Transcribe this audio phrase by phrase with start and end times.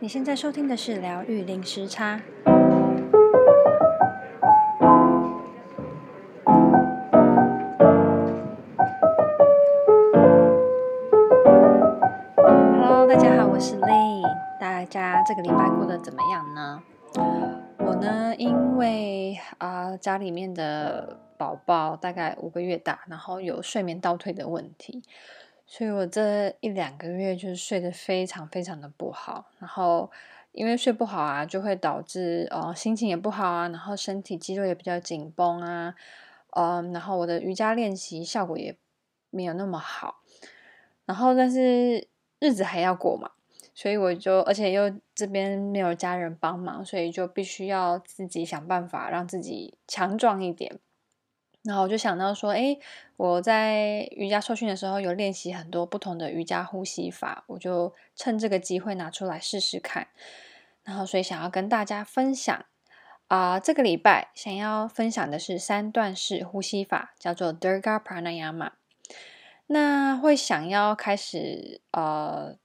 [0.00, 2.20] 你现在收听的是疗愈零时差。
[12.76, 14.22] Hello，大家好，我是 Lay。
[14.60, 16.80] 大家这个礼拜过得怎么样呢？
[17.78, 25.02] 我呢，因为啊、家里面的宝宝大概五个月大，然后有睡眠倒退的问题。
[25.70, 30.10] 所以我这一两个月就是睡得非常非常的不好，然后
[30.52, 35.94] 因为睡不好啊，就会导致呃心情也不好啊，然后身体肌肉也比较紧绷啊，
[36.56, 38.74] 嗯，然后我的瑜伽练习效果也
[39.28, 40.22] 没有那么好，
[41.04, 42.08] 然后但是
[42.40, 43.32] 日子还要过嘛，
[43.74, 50.80] 所以我就而且又这边没有家人帮忙，所以就必须要自己想办法让自己强壮一点。
[51.64, 52.78] 然后我就想到说，诶，
[53.16, 60.06] 我在瑜伽受训的时候有练习很多不同的瑜伽呼吸法，我就趁这个机会拿出来试试看。
[60.84, 62.64] 然后所以想要跟大家分享
[63.26, 68.70] 啊、呃，这个礼拜想要分享的是三段式呼吸法，叫做 Dirga Pranayama。
[69.66, 72.56] 那会想要开始呃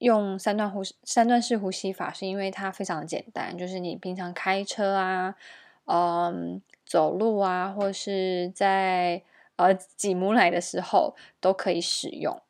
[0.00, 5.36] 用三段呼三段式呼吸法，是因为它非常的简单，就是你平常开车啊，
[5.86, 6.60] 嗯。
[6.94, 9.20] 走路啊，或是在
[9.56, 12.40] 呃挤母奶的时候都可以使用。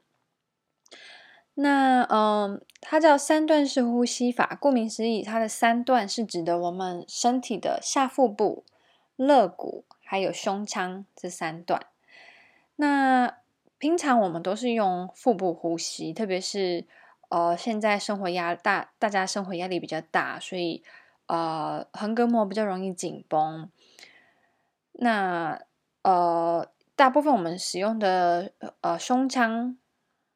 [1.54, 8.64] 那嗯，它叫三段式呼吸法，顾名思义，它的三段是指的我们身体的下腹部、
[9.16, 11.86] 肋骨还有胸腔这三段。
[12.76, 13.38] 那
[13.78, 16.84] 平常我们都是用腹部呼吸，特别是
[17.30, 20.82] 呃现在生活压大，大家生活压力比较大，所以
[21.28, 23.70] 呃横膈膜比较容易紧绷。
[24.96, 25.60] 那
[26.02, 29.76] 呃，大部分我们使用的呃胸腔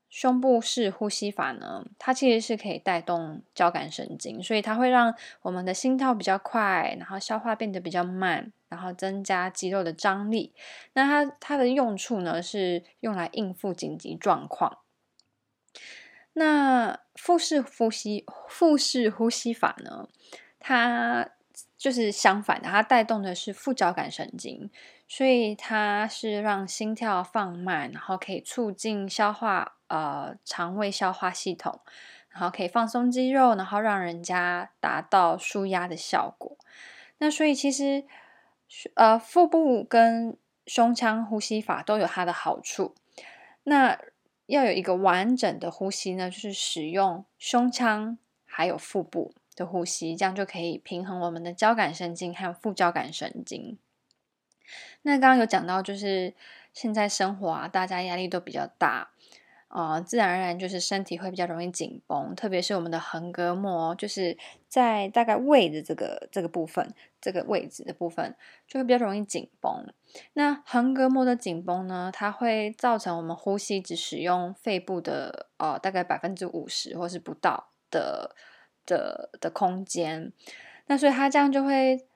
[0.08, 10.52] 胸部式呼吸法呢，它其实是可以带动交感神经，所以它会让我们的心跳比较快，然后消化变得比较慢，然后增加肌肉的张力。
[10.94, 14.78] 那它它的用处呢，是用来应付紧急状况。
[16.32, 20.08] 那腹式呼吸腹式呼吸法呢，
[20.58, 21.30] 它。
[21.78, 24.68] 就是相反的，它带动的是副交感神经，
[25.06, 31.80] 所以它是让心跳放慢，然后可以促进消化，呃，肠胃消化系统，
[32.30, 36.58] 然后可以放松肌肉，然后让人家达到舒压的效果。
[37.18, 38.04] 那所以其实，
[38.94, 40.36] 呃，腹部跟
[40.66, 42.94] 胸腔呼吸法都有它的好处。
[43.62, 43.98] 那
[44.46, 49.32] 要有一个完整的呼吸呢，就是使用胸腔还有腹部。
[49.58, 53.76] 的呼吸，这样就可以平衡我们的交感神经还有副交感神经。
[55.02, 56.34] 那刚刚有讲到，就是
[56.72, 59.10] 现在生活啊，大家压力都比较大，
[59.68, 64.36] 呃，自然而然就是身体会比较容易紧绷，特别是我们的横膈膜，就是
[64.68, 68.36] 在大概胃的这个这个部分，这个位置的部分
[68.66, 69.86] 就会比较容易紧绷。
[70.34, 78.36] 那横膈膜的紧绷呢，它会造成我们呼吸只使用肺部的呃大概百分之五十或是不到的。
[78.88, 80.32] 的的空间，
[80.86, 82.06] 那所以它这样就会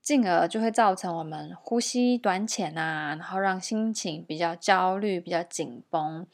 [0.00, 6.24] 进而就会造成我们呼吸短浅啊，然后让心情比较焦虑、比较紧绷，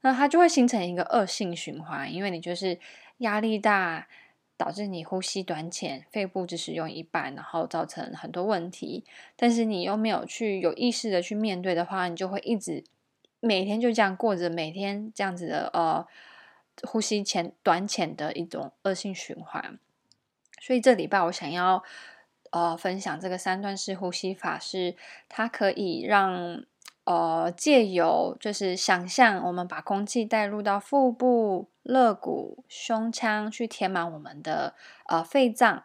[0.00, 2.80] 那它就会形成一个恶性循环，因为你就是
[3.18, 4.08] 压力大，
[4.56, 9.04] 导致你呼吸短浅，肺部只使用一半，然后造成很多问题。
[9.36, 12.82] 但是你又没有去有意识的去面对的话，你就会一直
[13.38, 16.04] 每天就这样过着每天这样子的呃。
[16.82, 19.78] 呼吸浅短浅的一种恶性循环，
[20.60, 21.82] 所以这礼拜我想要
[22.50, 24.96] 呃分享这个三段式呼吸法是，
[25.28, 26.64] 它可以让
[27.04, 34.74] 呃借由就是想象我们把空气带入到腹部、肋骨、胸腔去填满我们的
[35.06, 35.84] 呃肺脏，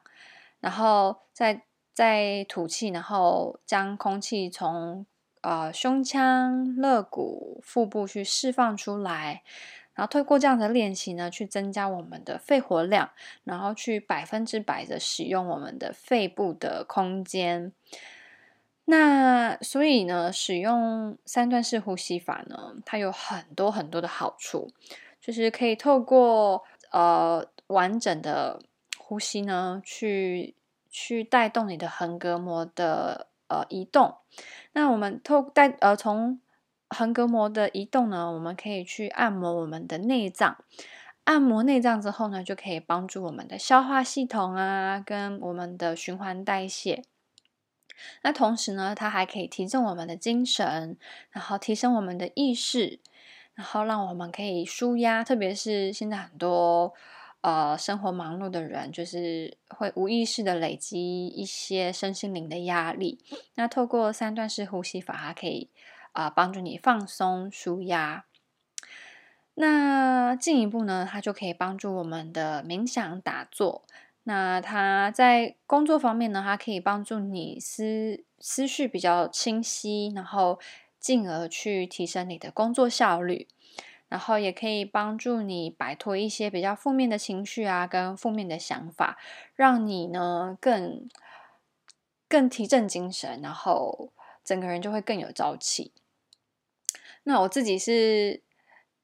[0.59, 1.63] 然后再
[1.93, 5.05] 再吐气，然后将空气从
[5.41, 9.43] 呃胸腔、肋骨、腹部去释放出来。
[9.95, 13.09] 然后透过这样的练习呢，去增加我们的肺活量，
[13.45, 17.71] 然后去百分之百的使用我们的肺部的空间。
[18.87, 24.69] 那所以呢，使用三段式呼吸法呢，它有很多很多的好处，
[25.19, 28.61] 就是可以透过呃完整的
[28.99, 30.53] 呼吸呢，去
[30.91, 34.17] 去带动你的横膈膜的呃移动。
[34.73, 36.39] 那我们透带呃从
[36.97, 40.63] 横膈膜的移动呢，我们可以去按摩我们的内脏。
[41.25, 47.03] 按摩内脏之后呢，就可以帮助我们的消化系统啊，跟我们的循环代谢。
[48.21, 50.97] 那同时呢，它还可以提振我们的精神，
[51.31, 52.99] 然后提升我们的意识，
[53.55, 55.23] 然后让我们可以舒压。
[55.23, 56.93] 特别是现在很多
[57.41, 63.17] 呃生活忙碌的人，就是会无意识的累积一些身心灵的压力。
[63.55, 65.69] 那透过三段式呼吸法，它可以
[66.15, 68.25] 啊、帮助你放松、舒压。
[69.53, 73.83] 那进一步呢，它就可以帮助我们的冥想打坐。
[74.23, 80.59] 那它在工作方面呢，它可以帮助你思思绪比较清晰，然后
[80.99, 83.47] 进而去提升你的工作效率。
[84.07, 89.17] 然后也可以帮助你摆脱一些比较负面的情绪啊，跟负面的想法，
[89.55, 91.09] 让你呢更
[92.29, 94.11] 更提振精神，然后
[94.43, 95.91] 整个人就会更有朝气。
[97.25, 98.41] 那我自己是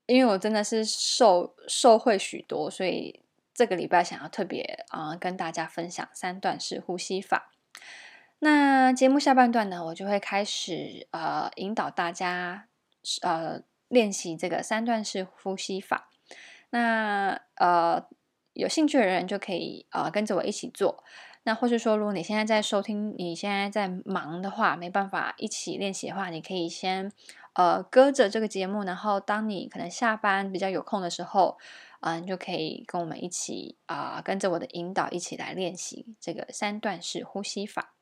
[0.06, 3.22] 因为我真的是受受惠许多，所以
[3.54, 7.52] 这个礼拜想要特别啊、跟大家分享三段式呼吸法。
[8.40, 12.70] 那节目下半段呢，我就会开始呃引导大家
[13.22, 13.62] 呃。
[13.92, 16.10] 练习这个三段式呼吸法，
[16.70, 18.08] 那呃
[18.54, 21.04] 有兴趣的人就可以呃跟着我一起做。
[21.44, 27.12] 那或是说，如果你现在在收听，你现在在忙的话，没办法一起练习的话，你可以先
[27.54, 31.58] 呃搁着这个节目，然后当你可能下班比较有空的时候，
[32.02, 37.94] 嗯、呃，你就可以跟我们一起啊、跟着我的引导一起来练习这个三段式呼吸法。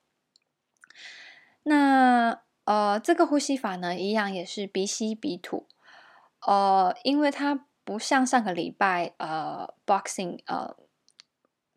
[1.63, 5.67] 那呃这个呼吸法呢，一样也是鼻吸鼻吐。
[6.41, 10.77] 呃，因为它不像上个礼拜呃，boxing 呃，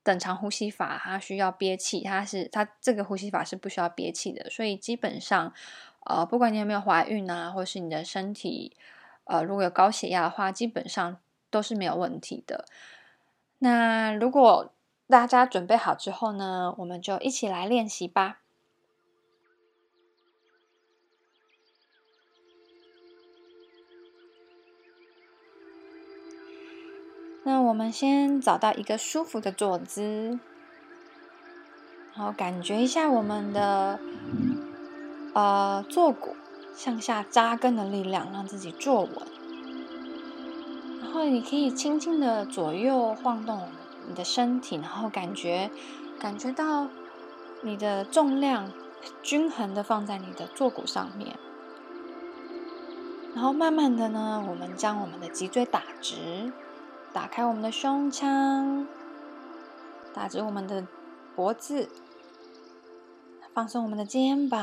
[0.05, 5.53] 等长呼吸法，它需要憋气，它是它这个呼吸法是不需要憋气的，所以基本上
[6.05, 8.77] 呃，不管你有没有怀孕啊，或是你的身体
[9.25, 11.17] 呃，如果有高血压的话，基本上
[11.51, 12.65] 都是没有问题的。
[13.59, 14.73] 那如果
[15.07, 18.41] 大家准备好之后呢，我们就一起来练习吧。
[27.45, 30.39] 那我们先找到一个舒服的坐姿，
[32.15, 33.99] 然后感觉一下我们的
[35.33, 36.37] 呃坐骨
[36.75, 39.11] 向下扎根的力量，让自己坐稳。
[41.01, 43.69] 然后你可以轻轻的左右晃动
[44.09, 45.71] 你的身体，然后感觉
[46.19, 46.89] 感觉到
[47.63, 48.73] 你的重量
[49.23, 51.39] 均衡的放在你的坐骨上面。
[53.35, 56.53] 然后慢慢的呢，我们将我们的脊椎打直。
[57.15, 58.87] 打开我们的胸腔，
[60.15, 60.87] 打直我们的
[61.37, 61.91] 脖子，
[63.55, 64.61] 放松我们的肩膀，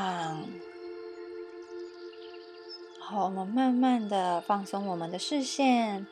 [2.98, 6.08] 然后我们慢慢的放松我们的视线。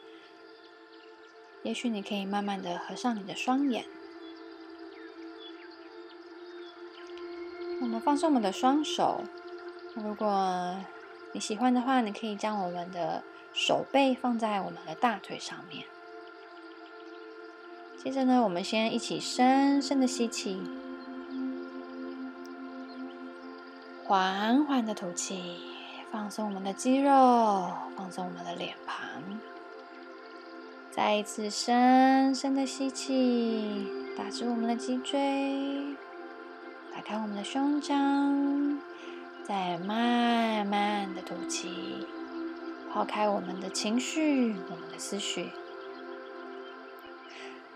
[1.65, 3.85] 也许你可以慢慢的合上你的双眼。
[7.81, 9.25] 我们放松我们的双手。
[9.95, 10.77] 如果
[11.33, 15.85] 你喜欢的话，你可以将我们的手背放在我们的大腿上面。
[18.03, 20.63] 接着呢，我们先一起深深的吸气，
[24.09, 25.61] 缓缓的吐气，
[26.11, 27.11] 放松我们的肌肉，
[27.95, 28.99] 放松我们的脸庞。
[30.91, 35.95] 再一次深深的吸气，打直我们的脊椎，
[36.91, 38.81] 打开我们的胸腔，
[39.45, 42.07] 再慢慢的吐气，
[42.91, 45.51] 抛开我们的情绪，我们的思绪。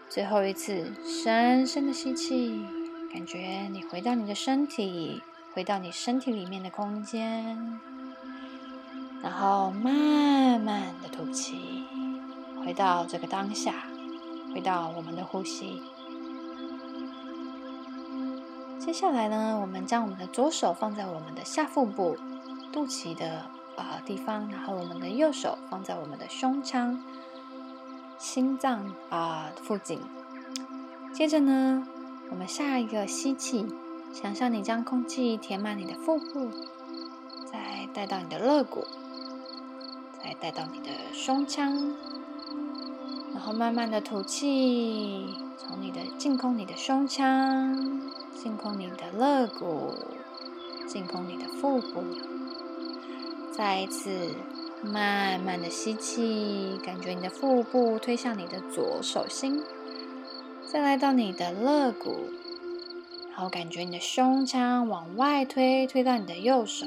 [0.08, 2.64] 最后一次，深深的吸气，
[3.12, 5.22] 感觉你回到你的身体，
[5.54, 7.78] 回到你身体里面的空间，
[9.22, 11.84] 然后慢慢的吐气，
[12.64, 13.84] 回到这个当下，
[14.54, 15.82] 回到我们的呼吸。
[18.78, 22.16] 接下来呢，我们将我们的左手放在我们的下腹部、
[22.72, 23.44] 肚脐的、
[23.76, 26.98] 呃、地方，然后我们的右手放在我们的胸腔。
[28.18, 30.00] 心脏啊、呃、附近。
[31.12, 31.86] 接着呢，
[32.30, 33.66] 我们下一个吸气，
[34.12, 36.50] 想象你将空气填满你的腹部，
[37.50, 38.84] 再带到你的肋骨，
[40.22, 41.96] 再带到你的胸腔，
[43.32, 48.00] 然后慢慢的吐气，从你的净空你的胸腔，
[48.34, 49.94] 净空你的肋骨，
[50.86, 52.04] 净空你的腹部，
[53.50, 54.34] 再一次。
[54.84, 59.62] 慢慢的吸气，感觉你的腹部推向你的左手心，
[60.66, 62.24] 再来到你的肋骨，
[63.42, 66.86] 后感觉你的胸腔往外推，推到你的右手，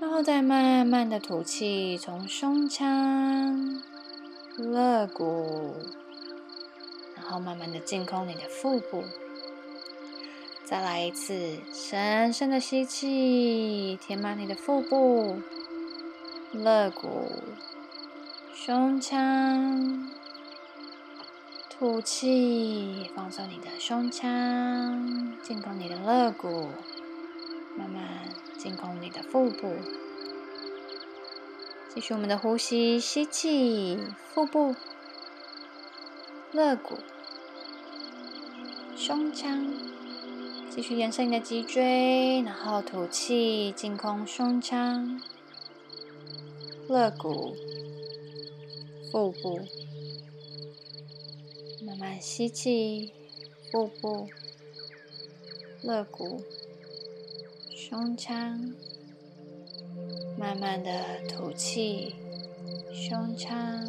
[0.00, 3.82] 然后再慢慢的吐气，从胸腔、
[4.56, 5.74] 肋骨，
[7.14, 9.04] 然后慢慢的净空你的腹部，
[10.64, 15.36] 再来一次，深深的吸气，填满你的腹部。
[16.52, 17.32] 肋骨、
[18.54, 20.08] 胸腔，
[21.76, 26.68] 吐气，放松你的胸腔，进攻你的肋骨，
[27.76, 29.74] 慢慢进攻你的腹部。
[31.92, 33.98] 继续我们的呼吸，吸气，
[34.32, 34.76] 腹部、
[36.52, 36.98] 肋骨、
[38.96, 39.66] 胸腔，
[40.70, 45.20] 继续延伸你的脊椎，然后吐气，进空胸腔、
[46.88, 47.56] 肋骨、
[49.10, 49.58] 腹部，
[52.04, 53.14] 慢吸气，
[53.72, 54.28] 腹部、
[55.80, 56.42] 肋骨、
[57.74, 58.74] 胸腔。
[60.38, 62.14] 慢慢的吐气，
[62.92, 63.82] 胸腔、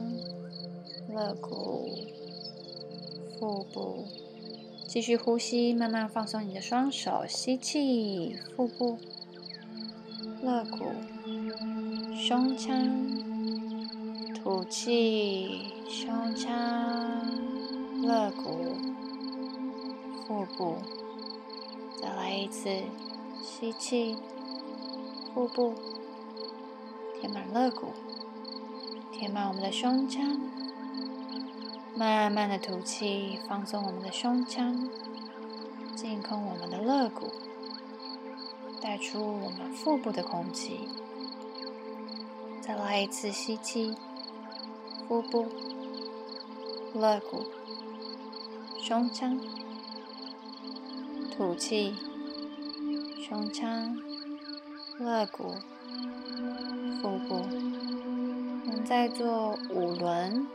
[1.10, 1.90] 肋骨、
[3.38, 4.06] 腹部，
[4.88, 8.98] 继续呼吸，慢慢放松你的双手，吸气，腹部、
[10.42, 10.86] 肋骨、
[12.16, 12.78] 胸腔，
[14.34, 17.45] 吐气，胸腔、
[18.06, 18.76] 肋骨、
[20.28, 20.78] 腹部，
[22.00, 22.70] 再来一次，
[23.42, 24.16] 吸气，
[25.34, 25.74] 腹部。
[27.20, 27.88] 填满肋骨，
[29.12, 30.40] 填满我们的胸腔，
[31.96, 34.88] 慢慢的吐气，放松我们的胸腔，
[35.96, 37.32] 净空我们的肋骨，
[38.80, 40.88] 带出我们腹部的空气。
[42.62, 43.96] 再来一次吸气，
[45.08, 45.48] 腹部、
[46.94, 47.46] 肋骨、
[48.88, 49.40] 胸腔，
[51.36, 51.96] 吐气，
[53.18, 53.98] 胸腔、
[55.00, 55.56] 肋骨。
[57.02, 57.36] 腹部，
[58.68, 60.46] 我们再做五轮，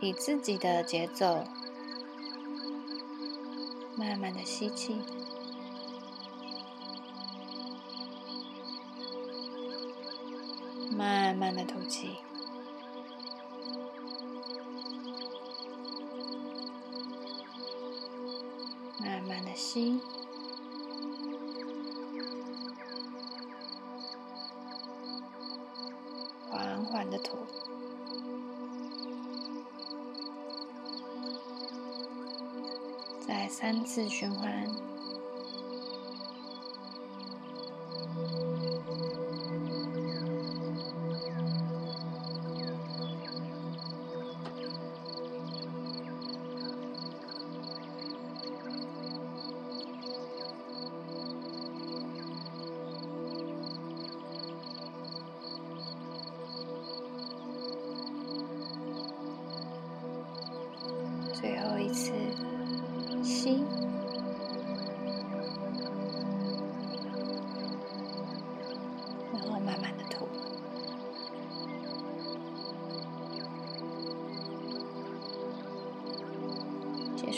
[0.00, 1.44] 以自己的节奏，
[3.98, 4.96] 慢慢的吸气，
[10.90, 12.16] 慢慢的吐气，
[19.58, 20.00] 心。
[26.48, 27.36] 缓缓的吐，
[33.26, 34.87] 再三次循环。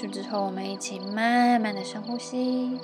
[0.00, 2.78] 束之后，我们一起慢慢的深呼吸，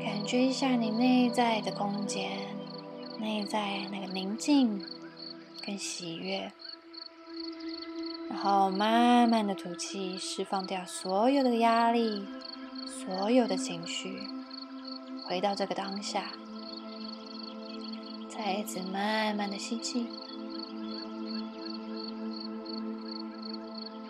[0.00, 2.40] 感觉一下你内在的空间，
[3.20, 4.84] 内在那个宁静
[5.64, 6.50] 跟喜悦。
[8.28, 12.26] 然后慢慢的吐气，释放掉所有的压力，
[12.86, 14.18] 所有的情绪，
[15.28, 16.32] 回到这个当下。
[18.28, 20.08] 再一次慢慢的吸气，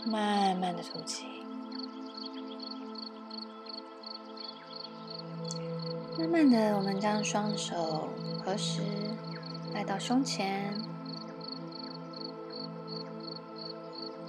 [0.06, 1.26] 慢慢的吐气，
[6.20, 8.10] 慢慢的，我们将双手
[8.44, 8.82] 合十，
[9.72, 10.74] 来到胸前。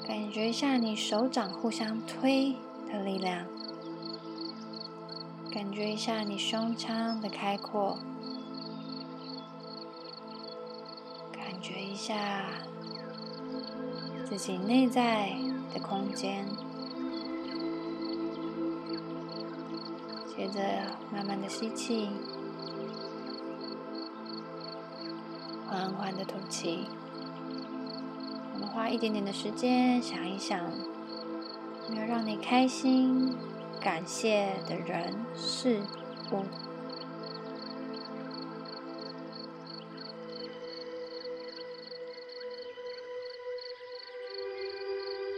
[0.07, 2.55] 感觉一下你手掌互相推
[2.88, 3.45] 的力量，
[5.53, 7.98] 感觉一下你胸腔的开阔，
[11.33, 12.45] 感觉一下
[14.29, 15.33] 自己内在
[15.74, 16.45] 的空间。
[20.41, 20.60] 接着
[21.13, 22.10] 慢慢的吸气，
[25.67, 26.88] 缓缓的吐气。
[28.51, 30.60] 我们花一点点的时间想一想，
[31.89, 33.38] 有没有让你开心、
[33.79, 35.79] 感谢的人事
[36.31, 36.43] 物。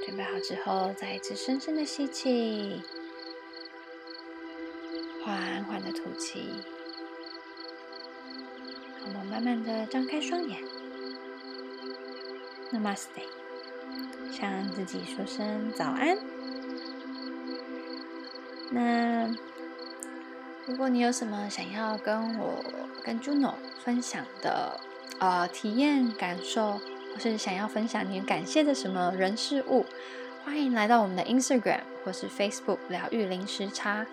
[0.06, 2.82] 准备好之后，再一次深深的吸气，
[5.34, 6.48] 缓缓的吐气。
[9.04, 10.62] 我们慢慢的张开双眼。
[12.72, 13.08] Namaste，
[14.32, 16.16] 向自己说声早安。
[18.70, 19.28] 那
[20.68, 22.64] 如果你有什么想要跟我、
[23.04, 24.80] 跟 Juno 分享的
[25.18, 26.74] 呃体验、感受，
[27.14, 29.88] 或是想要分享你感谢的什么人事物，
[30.46, 34.06] 欢迎来到我们的 Instagram 或是 Facebook 疗愈零时差。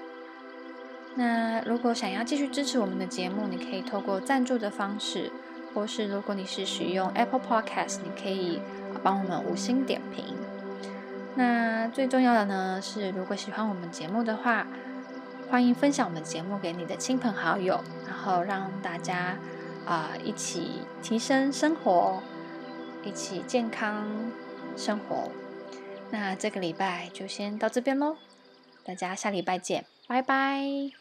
[1.17, 5.31] 那如果想要继续支持我们的节目，你可以透过赞助的方式，
[5.75, 8.61] 或是如果你是使用 Apple Podcast，你可以
[9.02, 10.25] 帮我们五星点评。
[11.35, 14.67] 那最重要的呢是，如果喜欢我们节目的话，
[15.50, 19.37] 欢迎分享我们节目给你的亲朋好友，然后让大家
[19.87, 22.23] 啊、一起提升生活，
[23.02, 24.07] 一起健康
[24.76, 25.31] 生活。
[26.11, 28.17] 那这个礼拜就先到这边喽，
[28.85, 31.00] 大家下礼拜见，拜拜。